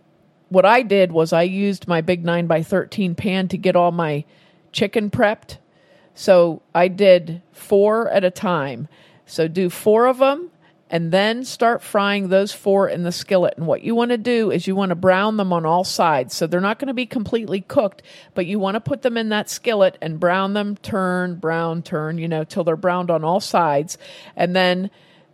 what 0.51 0.67
I 0.67 0.83
did 0.83 1.11
was 1.11 1.33
I 1.33 1.43
used 1.43 1.89
my 1.89 2.01
big 2.01 2.25
9 2.25 2.47
by 2.47 2.63
13 2.63 3.15
pan 3.15 3.49
to 3.49 3.57
get 3.57 3.75
all 3.75 3.91
my 3.91 4.25
chicken 4.71 5.11
prepped. 5.11 5.57
So 6.15 6.63
I 6.75 6.89
did 6.89 7.43
four 7.53 8.09
at 8.11 8.25
a 8.25 8.31
time. 8.31 8.89
So 9.27 9.49
do 9.49 9.71
four 9.71 10.07
of 10.07 10.19
them 10.19 10.51
and 10.93 11.11
then 11.11 11.43
start 11.43 11.83
frying 11.83 12.29
those 12.29 12.53
four 12.53 12.87
in 12.87 13.03
the 13.03 13.11
skillet. 13.11 13.55
And 13.57 13.67
what 13.67 13.83
you 13.83 13.95
want 13.95 14.11
to 14.11 14.19
do 14.19 14.51
is 14.51 14.67
you 14.67 14.77
want 14.77 14.91
to 14.91 14.95
brown 14.95 15.39
them 15.39 15.51
on 15.51 15.65
all 15.65 15.85
sides. 15.85 16.35
So 16.35 16.47
they're 16.47 16.61
not 16.61 16.79
going 16.79 16.89
to 16.89 16.95
be 16.95 17.07
completely 17.07 17.63
cooked, 17.63 18.03
but 18.35 18.45
you 18.45 18.59
want 18.59 18.75
to 18.75 18.81
put 18.81 19.01
them 19.01 19.17
in 19.17 19.31
that 19.31 19.49
skillet 19.49 19.97
and 20.03 20.21
brown 20.21 20.53
them, 20.53 20.77
turn, 20.77 21.37
brown, 21.37 21.83
turn, 21.83 22.19
you 22.19 22.29
know, 22.29 22.45
till 22.45 22.63
they're 22.63 22.77
browned 22.77 23.11
on 23.11 23.25
all 23.25 23.41
sides. 23.41 23.97
And 24.37 24.55
then 24.55 24.91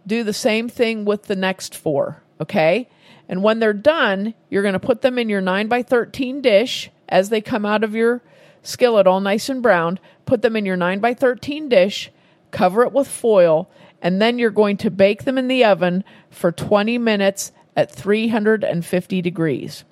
do 0.07 0.23
the 0.23 0.33
same 0.33 0.69
thing 0.69 1.05
with 1.05 1.25
the 1.25 1.37
next 1.37 1.75
four, 1.75 2.23
okay? 2.41 2.89
And 3.29 3.43
when 3.43 3.59
they're 3.59 3.73
done, 3.73 4.35
you're 4.49 4.63
going 4.63 4.75
to 4.75 4.79
put 4.79 5.03
them 5.03 5.19
in 5.19 5.29
your 5.29 5.41
9 5.41 5.67
by 5.67 5.83
13 5.83 6.41
dish 6.41 6.89
as 7.09 7.31
they 7.31 7.41
come 7.41 7.67
out 7.67 7.83
of 7.83 7.97
your 7.97 8.23
skillet, 8.63 9.07
all 9.07 9.21
nice 9.21 9.49
and 9.49 9.63
browned. 9.63 10.01
Put 10.27 10.43
them 10.43 10.57
in 10.57 10.67
your 10.67 10.77
9 10.77 11.01
by 11.01 11.15
13 11.15 11.69
dish, 11.69 12.11
cover 12.51 12.83
it 12.83 12.93
with 12.93 13.09
foil, 13.09 13.71
and 14.03 14.21
then 14.21 14.39
you're 14.39 14.51
going 14.51 14.77
to 14.79 14.91
bake 14.91 15.25
them 15.25 15.39
in 15.39 15.49
the 15.49 15.65
oven 15.65 16.05
for 16.31 16.53
20 16.53 16.99
minutes 16.99 17.53
at 17.77 17.91
350 17.91 19.23
degrees. 19.23 19.85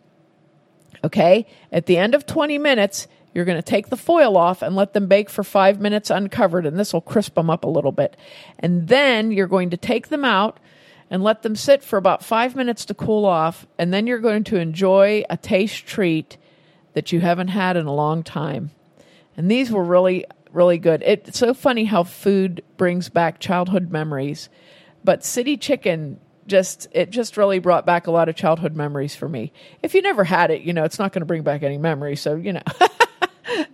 Okay? 1.04 1.46
At 1.72 1.86
the 1.86 1.96
end 1.96 2.14
of 2.14 2.26
20 2.26 2.58
minutes, 2.58 3.06
you're 3.32 3.44
going 3.44 3.58
to 3.58 3.62
take 3.62 3.88
the 3.88 3.96
foil 3.96 4.36
off 4.36 4.62
and 4.62 4.74
let 4.74 4.94
them 4.94 5.08
bake 5.08 5.28
for 5.28 5.44
five 5.44 5.80
minutes 5.80 6.10
uncovered, 6.10 6.64
and 6.64 6.78
this 6.78 6.92
will 6.92 7.02
crisp 7.02 7.34
them 7.34 7.50
up 7.50 7.64
a 7.64 7.68
little 7.68 7.92
bit. 7.92 8.16
And 8.58 8.88
then 8.88 9.30
you're 9.30 9.46
going 9.46 9.70
to 9.70 9.76
take 9.76 10.08
them 10.08 10.24
out 10.24 10.58
and 11.10 11.22
let 11.22 11.42
them 11.42 11.54
sit 11.54 11.82
for 11.82 11.98
about 11.98 12.24
five 12.24 12.56
minutes 12.56 12.86
to 12.86 12.94
cool 12.94 13.24
off, 13.24 13.66
and 13.78 13.92
then 13.92 14.06
you're 14.06 14.18
going 14.18 14.44
to 14.44 14.56
enjoy 14.56 15.22
a 15.28 15.36
taste 15.36 15.86
treat 15.86 16.36
that 16.96 17.12
you 17.12 17.20
haven't 17.20 17.48
had 17.48 17.76
in 17.76 17.84
a 17.84 17.92
long 17.92 18.22
time. 18.22 18.70
And 19.36 19.50
these 19.50 19.70
were 19.70 19.84
really, 19.84 20.24
really 20.50 20.78
good. 20.78 21.02
It's 21.04 21.38
so 21.38 21.52
funny 21.52 21.84
how 21.84 22.04
food 22.04 22.64
brings 22.78 23.10
back 23.10 23.38
childhood 23.38 23.90
memories, 23.90 24.48
but 25.04 25.22
city 25.22 25.58
chicken 25.58 26.18
just 26.46 26.88
it 26.92 27.10
just 27.10 27.36
really 27.36 27.58
brought 27.58 27.84
back 27.84 28.06
a 28.06 28.10
lot 28.10 28.30
of 28.30 28.34
childhood 28.34 28.74
memories 28.74 29.14
for 29.14 29.28
me. 29.28 29.52
If 29.82 29.92
you 29.92 30.00
never 30.00 30.24
had 30.24 30.50
it, 30.50 30.62
you 30.62 30.72
know, 30.72 30.84
it's 30.84 30.98
not 30.98 31.12
going 31.12 31.20
to 31.20 31.26
bring 31.26 31.42
back 31.42 31.62
any 31.62 31.76
memories, 31.76 32.22
so 32.22 32.34
you 32.34 32.54
know. 32.54 32.62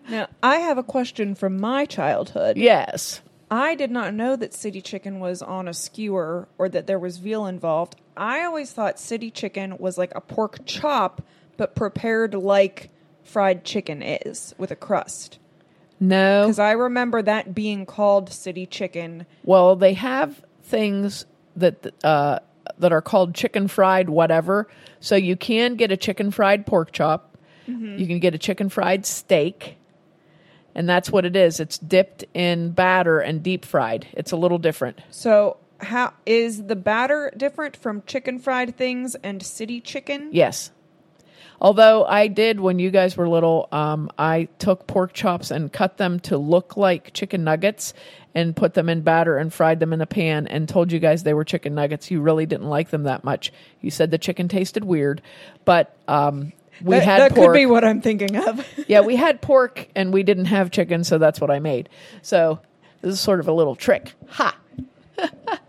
Now, 0.09 0.29
I 0.43 0.57
have 0.57 0.77
a 0.77 0.83
question 0.83 1.35
from 1.35 1.59
my 1.59 1.87
childhood. 1.87 2.59
yes. 2.59 3.23
I 3.51 3.75
did 3.75 3.91
not 3.91 4.15
know 4.15 4.37
that 4.37 4.53
city 4.53 4.83
chicken 4.83 5.21
was 5.21 5.43
on 5.43 5.69
a 5.69 5.75
skewer 5.75 6.49
or 6.59 6.69
that 6.69 6.87
there 6.87 6.99
was 6.99 7.19
veal 7.19 7.47
involved. 7.47 7.97
I 8.17 8.45
always 8.45 8.73
thought 8.73 8.99
city 8.99 9.31
chicken 9.31 9.79
was 9.79 9.97
like 9.97 10.13
a 10.15 10.21
pork 10.21 10.61
chop, 10.67 11.23
but 11.57 11.75
prepared 11.75 12.35
like 12.35 12.91
fried 13.23 13.65
chicken 13.65 14.03
is 14.03 14.55
with 14.59 14.71
a 14.71 14.77
crust. 14.77 15.39
No. 16.01 16.43
Because 16.43 16.59
I 16.59 16.73
remember 16.73 17.23
that 17.23 17.55
being 17.55 17.87
called 17.87 18.33
city 18.33 18.67
chicken. 18.67 19.27
Well, 19.45 19.77
they 19.77 19.95
have 19.95 20.43
things 20.65 21.27
that 21.57 21.93
uh, 22.05 22.41
that 22.79 22.93
are 22.93 23.03
called 23.03 23.35
chicken 23.35 23.69
fried 23.69 24.09
whatever. 24.11 24.69
So 25.01 25.17
you 25.17 25.37
can 25.37 25.77
get 25.77 25.93
a 25.93 25.97
chicken 25.97 26.31
fried 26.31 26.67
pork 26.67 26.93
chop. 26.93 27.29
You 27.67 28.07
can 28.07 28.19
get 28.19 28.35
a 28.35 28.39
chicken 28.39 28.69
fried 28.69 29.07
steak. 29.07 29.77
And 30.75 30.89
that's 30.89 31.11
what 31.11 31.25
it 31.25 31.37
is. 31.37 31.61
It's 31.61 31.79
dipped 31.79 32.25
in 32.35 32.73
batter 32.73 33.21
and 33.21 33.43
deep 33.43 33.65
fried. 33.65 34.09
It's 34.13 34.33
a 34.33 34.37
little 34.37 34.59
different. 34.59 35.01
So, 35.11 35.59
how 35.79 36.13
is 36.27 36.65
the 36.65 36.77
batter 36.77 37.33
different 37.37 37.77
from 37.77 38.03
chicken 38.07 38.39
fried 38.39 38.77
things 38.77 39.15
and 39.17 39.43
city 39.43 39.81
chicken? 39.81 40.31
Yes. 40.33 40.71
Although 41.63 42.05
I 42.05 42.27
did 42.27 42.59
when 42.59 42.81
you 42.81 42.91
guys 42.91 43.17
were 43.17 43.29
little, 43.29 43.69
um, 43.71 44.11
I 44.19 44.49
took 44.59 44.89
pork 44.89 45.13
chops 45.13 45.53
and 45.53 45.73
cut 45.73 45.97
them 45.97 46.19
to 46.21 46.37
look 46.37 46.77
like 46.77 47.13
chicken 47.13 47.45
nuggets 47.45 47.95
and 48.35 48.57
put 48.57 48.75
them 48.75 48.89
in 48.89 49.03
batter 49.03 49.39
and 49.39 49.55
fried 49.55 49.79
them 49.79 49.93
in 49.93 50.01
a 50.01 50.07
pan 50.07 50.49
and 50.49 50.69
told 50.69 50.91
you 50.91 50.99
guys 50.99 51.23
they 51.23 51.35
were 51.35 51.45
chicken 51.45 51.77
nuggets. 51.77 52.11
You 52.11 52.21
really 52.21 52.47
didn't 52.47 52.69
like 52.69 52.91
them 52.91 53.05
that 53.05 53.23
much. 53.23 53.53
You 53.81 53.93
said 53.93 54.11
the 54.11 54.19
chicken 54.19 54.49
tasted 54.49 54.85
weird, 54.85 55.23
but 55.65 55.97
um, 56.09 56.53
we 56.83 56.97
that, 56.97 57.05
had 57.05 57.21
that 57.21 57.35
pork. 57.37 57.53
could 57.53 57.59
be 57.61 57.67
what 57.67 57.85
I'm 57.85 58.01
thinking 58.01 58.35
of. 58.35 58.67
yeah, 58.89 59.03
we 59.03 59.15
had 59.15 59.41
pork 59.41 59.89
and 59.95 60.13
we 60.13 60.25
didn't 60.25 60.47
have 60.47 60.73
chicken, 60.73 61.05
so 61.05 61.17
that's 61.17 61.41
what 61.41 61.53
I 61.53 61.61
made. 61.61 61.89
So 62.23 62.59
this 63.03 63.15
is 63.15 63.21
sort 63.21 63.39
of 63.39 63.47
a 63.47 63.53
little 63.53 63.77
trick. 63.77 64.15
Ha! 64.31 64.57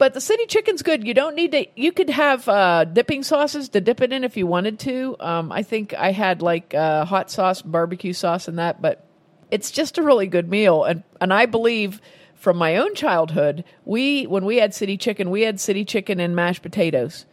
but 0.00 0.14
the 0.14 0.20
city 0.20 0.46
chicken's 0.46 0.80
good. 0.80 1.06
You 1.06 1.12
don't 1.12 1.36
need 1.36 1.52
to. 1.52 1.66
You 1.76 1.92
could 1.92 2.08
have 2.08 2.48
uh, 2.48 2.84
dipping 2.84 3.22
sauces 3.22 3.68
to 3.68 3.82
dip 3.82 4.00
it 4.00 4.14
in 4.14 4.24
if 4.24 4.34
you 4.34 4.46
wanted 4.46 4.78
to. 4.78 5.14
Um, 5.20 5.52
I 5.52 5.62
think 5.62 5.92
I 5.92 6.10
had 6.10 6.40
like 6.40 6.72
uh, 6.72 7.04
hot 7.04 7.30
sauce, 7.30 7.60
barbecue 7.60 8.14
sauce, 8.14 8.48
and 8.48 8.58
that. 8.58 8.80
But 8.80 9.04
it's 9.50 9.70
just 9.70 9.98
a 9.98 10.02
really 10.02 10.26
good 10.26 10.48
meal, 10.48 10.84
and 10.84 11.02
and 11.20 11.34
I 11.34 11.44
believe 11.44 12.00
from 12.34 12.56
my 12.56 12.76
own 12.76 12.94
childhood, 12.94 13.62
we 13.84 14.24
when 14.24 14.46
we 14.46 14.56
had 14.56 14.72
city 14.72 14.96
chicken, 14.96 15.28
we 15.28 15.42
had 15.42 15.60
city 15.60 15.84
chicken 15.84 16.18
and 16.18 16.34
mashed 16.34 16.62
potatoes 16.62 17.26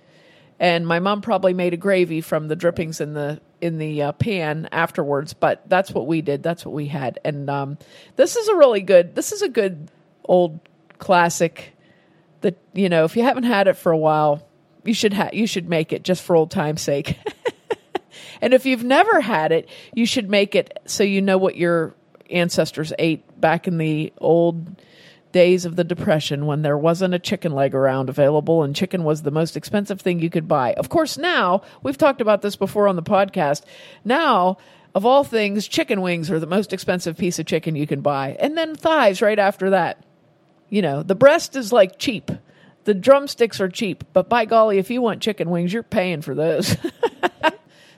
and 0.60 0.88
my 0.88 1.00
mom 1.00 1.22
probably 1.22 1.54
made 1.54 1.74
a 1.74 1.78
gravy 1.78 2.20
from 2.20 2.48
the 2.48 2.56
drippings 2.56 3.00
in 3.00 3.14
the 3.14 3.40
in 3.62 3.78
the 3.78 4.02
uh, 4.02 4.12
pan 4.14 4.68
afterwards 4.72 5.34
but 5.34 5.62
that's 5.70 5.92
what 5.92 6.08
we 6.08 6.22
did 6.22 6.42
that's 6.42 6.66
what 6.66 6.74
we 6.74 6.88
had 6.88 7.20
and 7.24 7.48
um, 7.50 7.78
this 8.16 8.36
is 8.36 8.48
a 8.48 8.56
really 8.56 8.82
good 8.82 9.14
this 9.16 9.32
is 9.32 9.44
a 9.44 9.50
good 9.50 9.92
old 10.26 10.60
classic 10.98 11.77
that 12.42 12.58
you 12.74 12.90
know 12.90 13.04
if 13.04 13.16
you 13.16 13.24
haven't 13.24 13.44
had 13.44 13.68
it 13.68 13.74
for 13.74 13.92
a 13.92 13.98
while 13.98 14.48
you 14.84 14.94
should 14.94 15.14
ha- 15.14 15.30
you 15.34 15.48
should 15.48 15.70
make 15.70 15.92
it 15.92 16.04
just 16.04 16.24
for 16.24 16.36
old 16.36 16.52
time's 16.52 16.82
sake 16.82 17.18
and 18.42 18.54
if 18.54 18.66
you've 18.66 18.84
never 18.84 19.22
had 19.22 19.52
it 19.52 19.70
you 19.94 20.06
should 20.06 20.30
make 20.30 20.56
it 20.56 20.80
so 20.86 21.04
you 21.04 21.22
know 21.22 21.38
what 21.38 21.56
your 21.56 21.94
ancestors 22.30 22.94
ate 23.00 23.40
back 23.40 23.68
in 23.68 23.78
the 23.78 24.12
old 24.18 24.76
days 25.32 25.66
of 25.66 25.76
the 25.76 25.84
depression 25.84 26.46
when 26.46 26.62
there 26.62 26.78
wasn't 26.78 27.14
a 27.14 27.20
chicken 27.20 27.52
leg 27.52 27.76
around 27.76 28.10
available 28.10 28.64
and 28.64 28.76
chicken 28.76 29.04
was 29.04 29.22
the 29.22 29.32
most 29.32 29.58
expensive 29.58 30.02
thing 30.02 30.20
you 30.20 30.30
could 30.30 30.48
buy. 30.48 30.74
Of 30.74 30.90
course, 30.90 31.18
now 31.18 31.62
we've 31.84 31.98
talked 31.98 32.22
about 32.22 32.42
this 32.42 32.56
before 32.56 32.88
on 32.88 32.96
the 32.96 33.04
podcast. 33.04 33.64
Now, 34.04 34.58
of 34.96 35.06
all 35.06 35.24
things, 35.24 35.68
chicken 35.68 36.02
wings 36.02 36.32
are 36.32 36.40
the 36.40 36.48
most 36.48 36.74
expensive 36.74 37.18
piece 37.18 37.38
of 37.38 37.46
chicken 37.46 37.76
you 37.76 37.86
can 37.86 38.02
buy, 38.02 38.36
and 38.40 38.58
then 38.58 38.74
thighs 38.74 39.22
right 39.22 39.38
after 39.38 39.70
that. 39.70 40.04
You 40.70 40.82
know, 40.82 41.04
the 41.04 41.16
breast 41.16 41.56
is 41.56 41.72
like 41.72 41.98
cheap. 41.98 42.32
The 42.84 42.94
drumsticks 42.94 43.60
are 43.60 43.70
cheap, 43.70 44.06
but 44.14 44.30
by 44.30 44.46
golly, 44.46 44.78
if 44.78 44.90
you 44.90 45.02
want 45.02 45.22
chicken 45.22 45.50
wings, 45.50 45.74
you're 45.74 45.84
paying 45.84 46.22
for 46.22 46.34
those. 46.34 46.78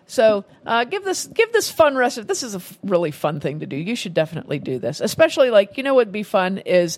So 0.10 0.44
uh, 0.66 0.86
give 0.86 1.06
this 1.06 1.28
give 1.28 1.54
this 1.54 1.70
fun 1.70 1.96
recipe. 1.96 2.26
This 2.26 2.42
is 2.42 2.56
a 2.56 2.58
f- 2.58 2.80
really 2.84 3.12
fun 3.12 3.40
thing 3.40 3.60
to 3.60 3.68
do. 3.68 3.76
You 3.76 3.96
should 3.96 4.16
definitely 4.16 4.58
do 4.58 4.80
this. 4.80 5.02
Especially 5.02 5.52
like 5.52 5.78
you 5.78 5.84
know 5.84 5.94
what'd 5.94 6.12
be 6.12 6.24
fun 6.24 6.58
is 6.58 6.98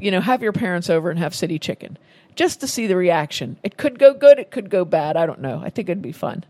you 0.00 0.10
know 0.10 0.20
have 0.20 0.42
your 0.42 0.52
parents 0.52 0.90
over 0.90 1.08
and 1.08 1.20
have 1.20 1.36
city 1.36 1.60
chicken 1.60 1.96
just 2.34 2.60
to 2.60 2.66
see 2.66 2.88
the 2.88 2.96
reaction. 2.96 3.58
It 3.62 3.76
could 3.76 4.00
go 4.00 4.12
good. 4.12 4.40
It 4.40 4.50
could 4.50 4.70
go 4.70 4.84
bad. 4.84 5.16
I 5.16 5.24
don't 5.24 5.40
know. 5.40 5.62
I 5.64 5.70
think 5.70 5.88
it'd 5.88 6.02
be 6.02 6.10
fun. 6.10 6.44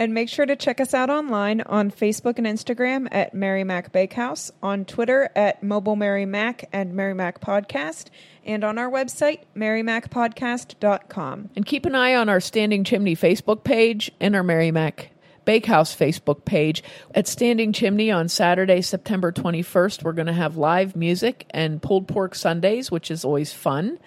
And 0.00 0.14
make 0.14 0.30
sure 0.30 0.46
to 0.46 0.56
check 0.56 0.80
us 0.80 0.94
out 0.94 1.10
online 1.10 1.60
on 1.60 1.90
Facebook 1.90 2.38
and 2.38 2.46
Instagram 2.46 3.06
at 3.10 3.34
Mary 3.34 3.64
Mac 3.64 3.92
Bakehouse, 3.92 4.50
on 4.62 4.86
Twitter 4.86 5.28
at 5.36 5.62
Mobile 5.62 5.94
Mary 5.94 6.24
Mac 6.24 6.66
and 6.72 6.94
Mary 6.94 7.12
Mac 7.12 7.42
Podcast, 7.42 8.06
and 8.46 8.64
on 8.64 8.78
our 8.78 8.90
website, 8.90 9.40
marymacpodcast.com. 9.54 11.50
And 11.54 11.66
keep 11.66 11.84
an 11.84 11.94
eye 11.94 12.14
on 12.14 12.30
our 12.30 12.40
Standing 12.40 12.82
Chimney 12.82 13.14
Facebook 13.14 13.62
page 13.62 14.10
and 14.20 14.34
our 14.34 14.42
Mary 14.42 14.70
Mac 14.70 15.10
Bakehouse 15.44 15.94
Facebook 15.94 16.46
page. 16.46 16.82
At 17.14 17.28
Standing 17.28 17.74
Chimney 17.74 18.10
on 18.10 18.30
Saturday, 18.30 18.80
September 18.80 19.30
21st, 19.30 20.02
we're 20.02 20.12
going 20.12 20.28
to 20.28 20.32
have 20.32 20.56
live 20.56 20.96
music 20.96 21.44
and 21.50 21.82
pulled 21.82 22.08
pork 22.08 22.34
Sundays, 22.34 22.90
which 22.90 23.10
is 23.10 23.22
always 23.22 23.52
fun. 23.52 23.98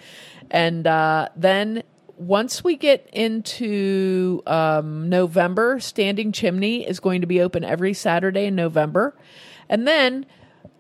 And 0.50 0.88
uh, 0.88 1.30
then 1.36 1.84
once 2.18 2.64
we 2.64 2.76
get 2.76 3.10
into 3.14 4.42
um, 4.46 5.10
November, 5.10 5.80
Standing 5.80 6.32
Chimney 6.32 6.88
is 6.88 7.00
going 7.00 7.22
to 7.22 7.28
be 7.28 7.42
open 7.42 7.64
every 7.64 7.94
Saturday 7.94 8.46
in 8.46 8.56
November. 8.56 9.18
And 9.70 9.88
then 9.88 10.26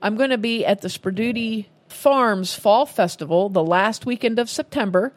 I'm 0.01 0.15
going 0.15 0.29
to 0.29 0.37
be 0.37 0.65
at 0.65 0.81
the 0.81 0.87
Sperduti 0.87 1.67
Farms 1.93 2.53
Fall 2.53 2.85
Festival 2.85 3.49
the 3.49 3.63
last 3.63 4.05
weekend 4.05 4.39
of 4.39 4.49
September. 4.49 5.13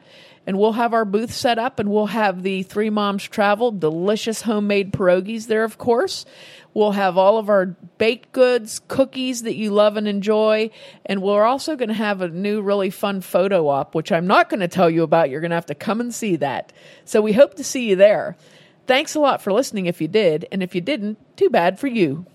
and 0.46 0.58
we'll 0.58 0.72
have 0.72 0.94
our 0.94 1.04
booth 1.04 1.32
set 1.32 1.58
up 1.58 1.80
and 1.80 1.90
we'll 1.90 2.06
have 2.06 2.42
the 2.42 2.62
Three 2.62 2.88
Moms 2.88 3.24
Travel 3.24 3.72
delicious 3.72 4.42
homemade 4.42 4.92
pierogies 4.92 5.48
there, 5.48 5.64
of 5.64 5.76
course. 5.76 6.24
We'll 6.72 6.92
have 6.92 7.18
all 7.18 7.38
of 7.38 7.48
our 7.48 7.66
baked 7.98 8.32
goods, 8.32 8.80
cookies 8.86 9.42
that 9.42 9.56
you 9.56 9.70
love 9.70 9.96
and 9.96 10.06
enjoy. 10.06 10.70
And 11.04 11.20
we're 11.20 11.44
also 11.44 11.74
going 11.74 11.88
to 11.88 11.94
have 11.94 12.20
a 12.20 12.28
new, 12.28 12.60
really 12.60 12.90
fun 12.90 13.22
photo 13.22 13.66
op, 13.68 13.94
which 13.94 14.12
I'm 14.12 14.26
not 14.26 14.48
going 14.48 14.60
to 14.60 14.68
tell 14.68 14.90
you 14.90 15.02
about. 15.02 15.30
You're 15.30 15.40
going 15.40 15.50
to 15.50 15.56
have 15.56 15.66
to 15.66 15.74
come 15.74 16.00
and 16.00 16.14
see 16.14 16.36
that. 16.36 16.72
So 17.04 17.20
we 17.20 17.32
hope 17.32 17.54
to 17.54 17.64
see 17.64 17.88
you 17.88 17.96
there. 17.96 18.36
Thanks 18.86 19.14
a 19.16 19.20
lot 19.20 19.42
for 19.42 19.52
listening 19.52 19.86
if 19.86 20.00
you 20.00 20.06
did. 20.06 20.46
And 20.52 20.62
if 20.62 20.74
you 20.74 20.80
didn't, 20.80 21.18
too 21.36 21.50
bad 21.50 21.80
for 21.80 21.88
you. 21.88 22.26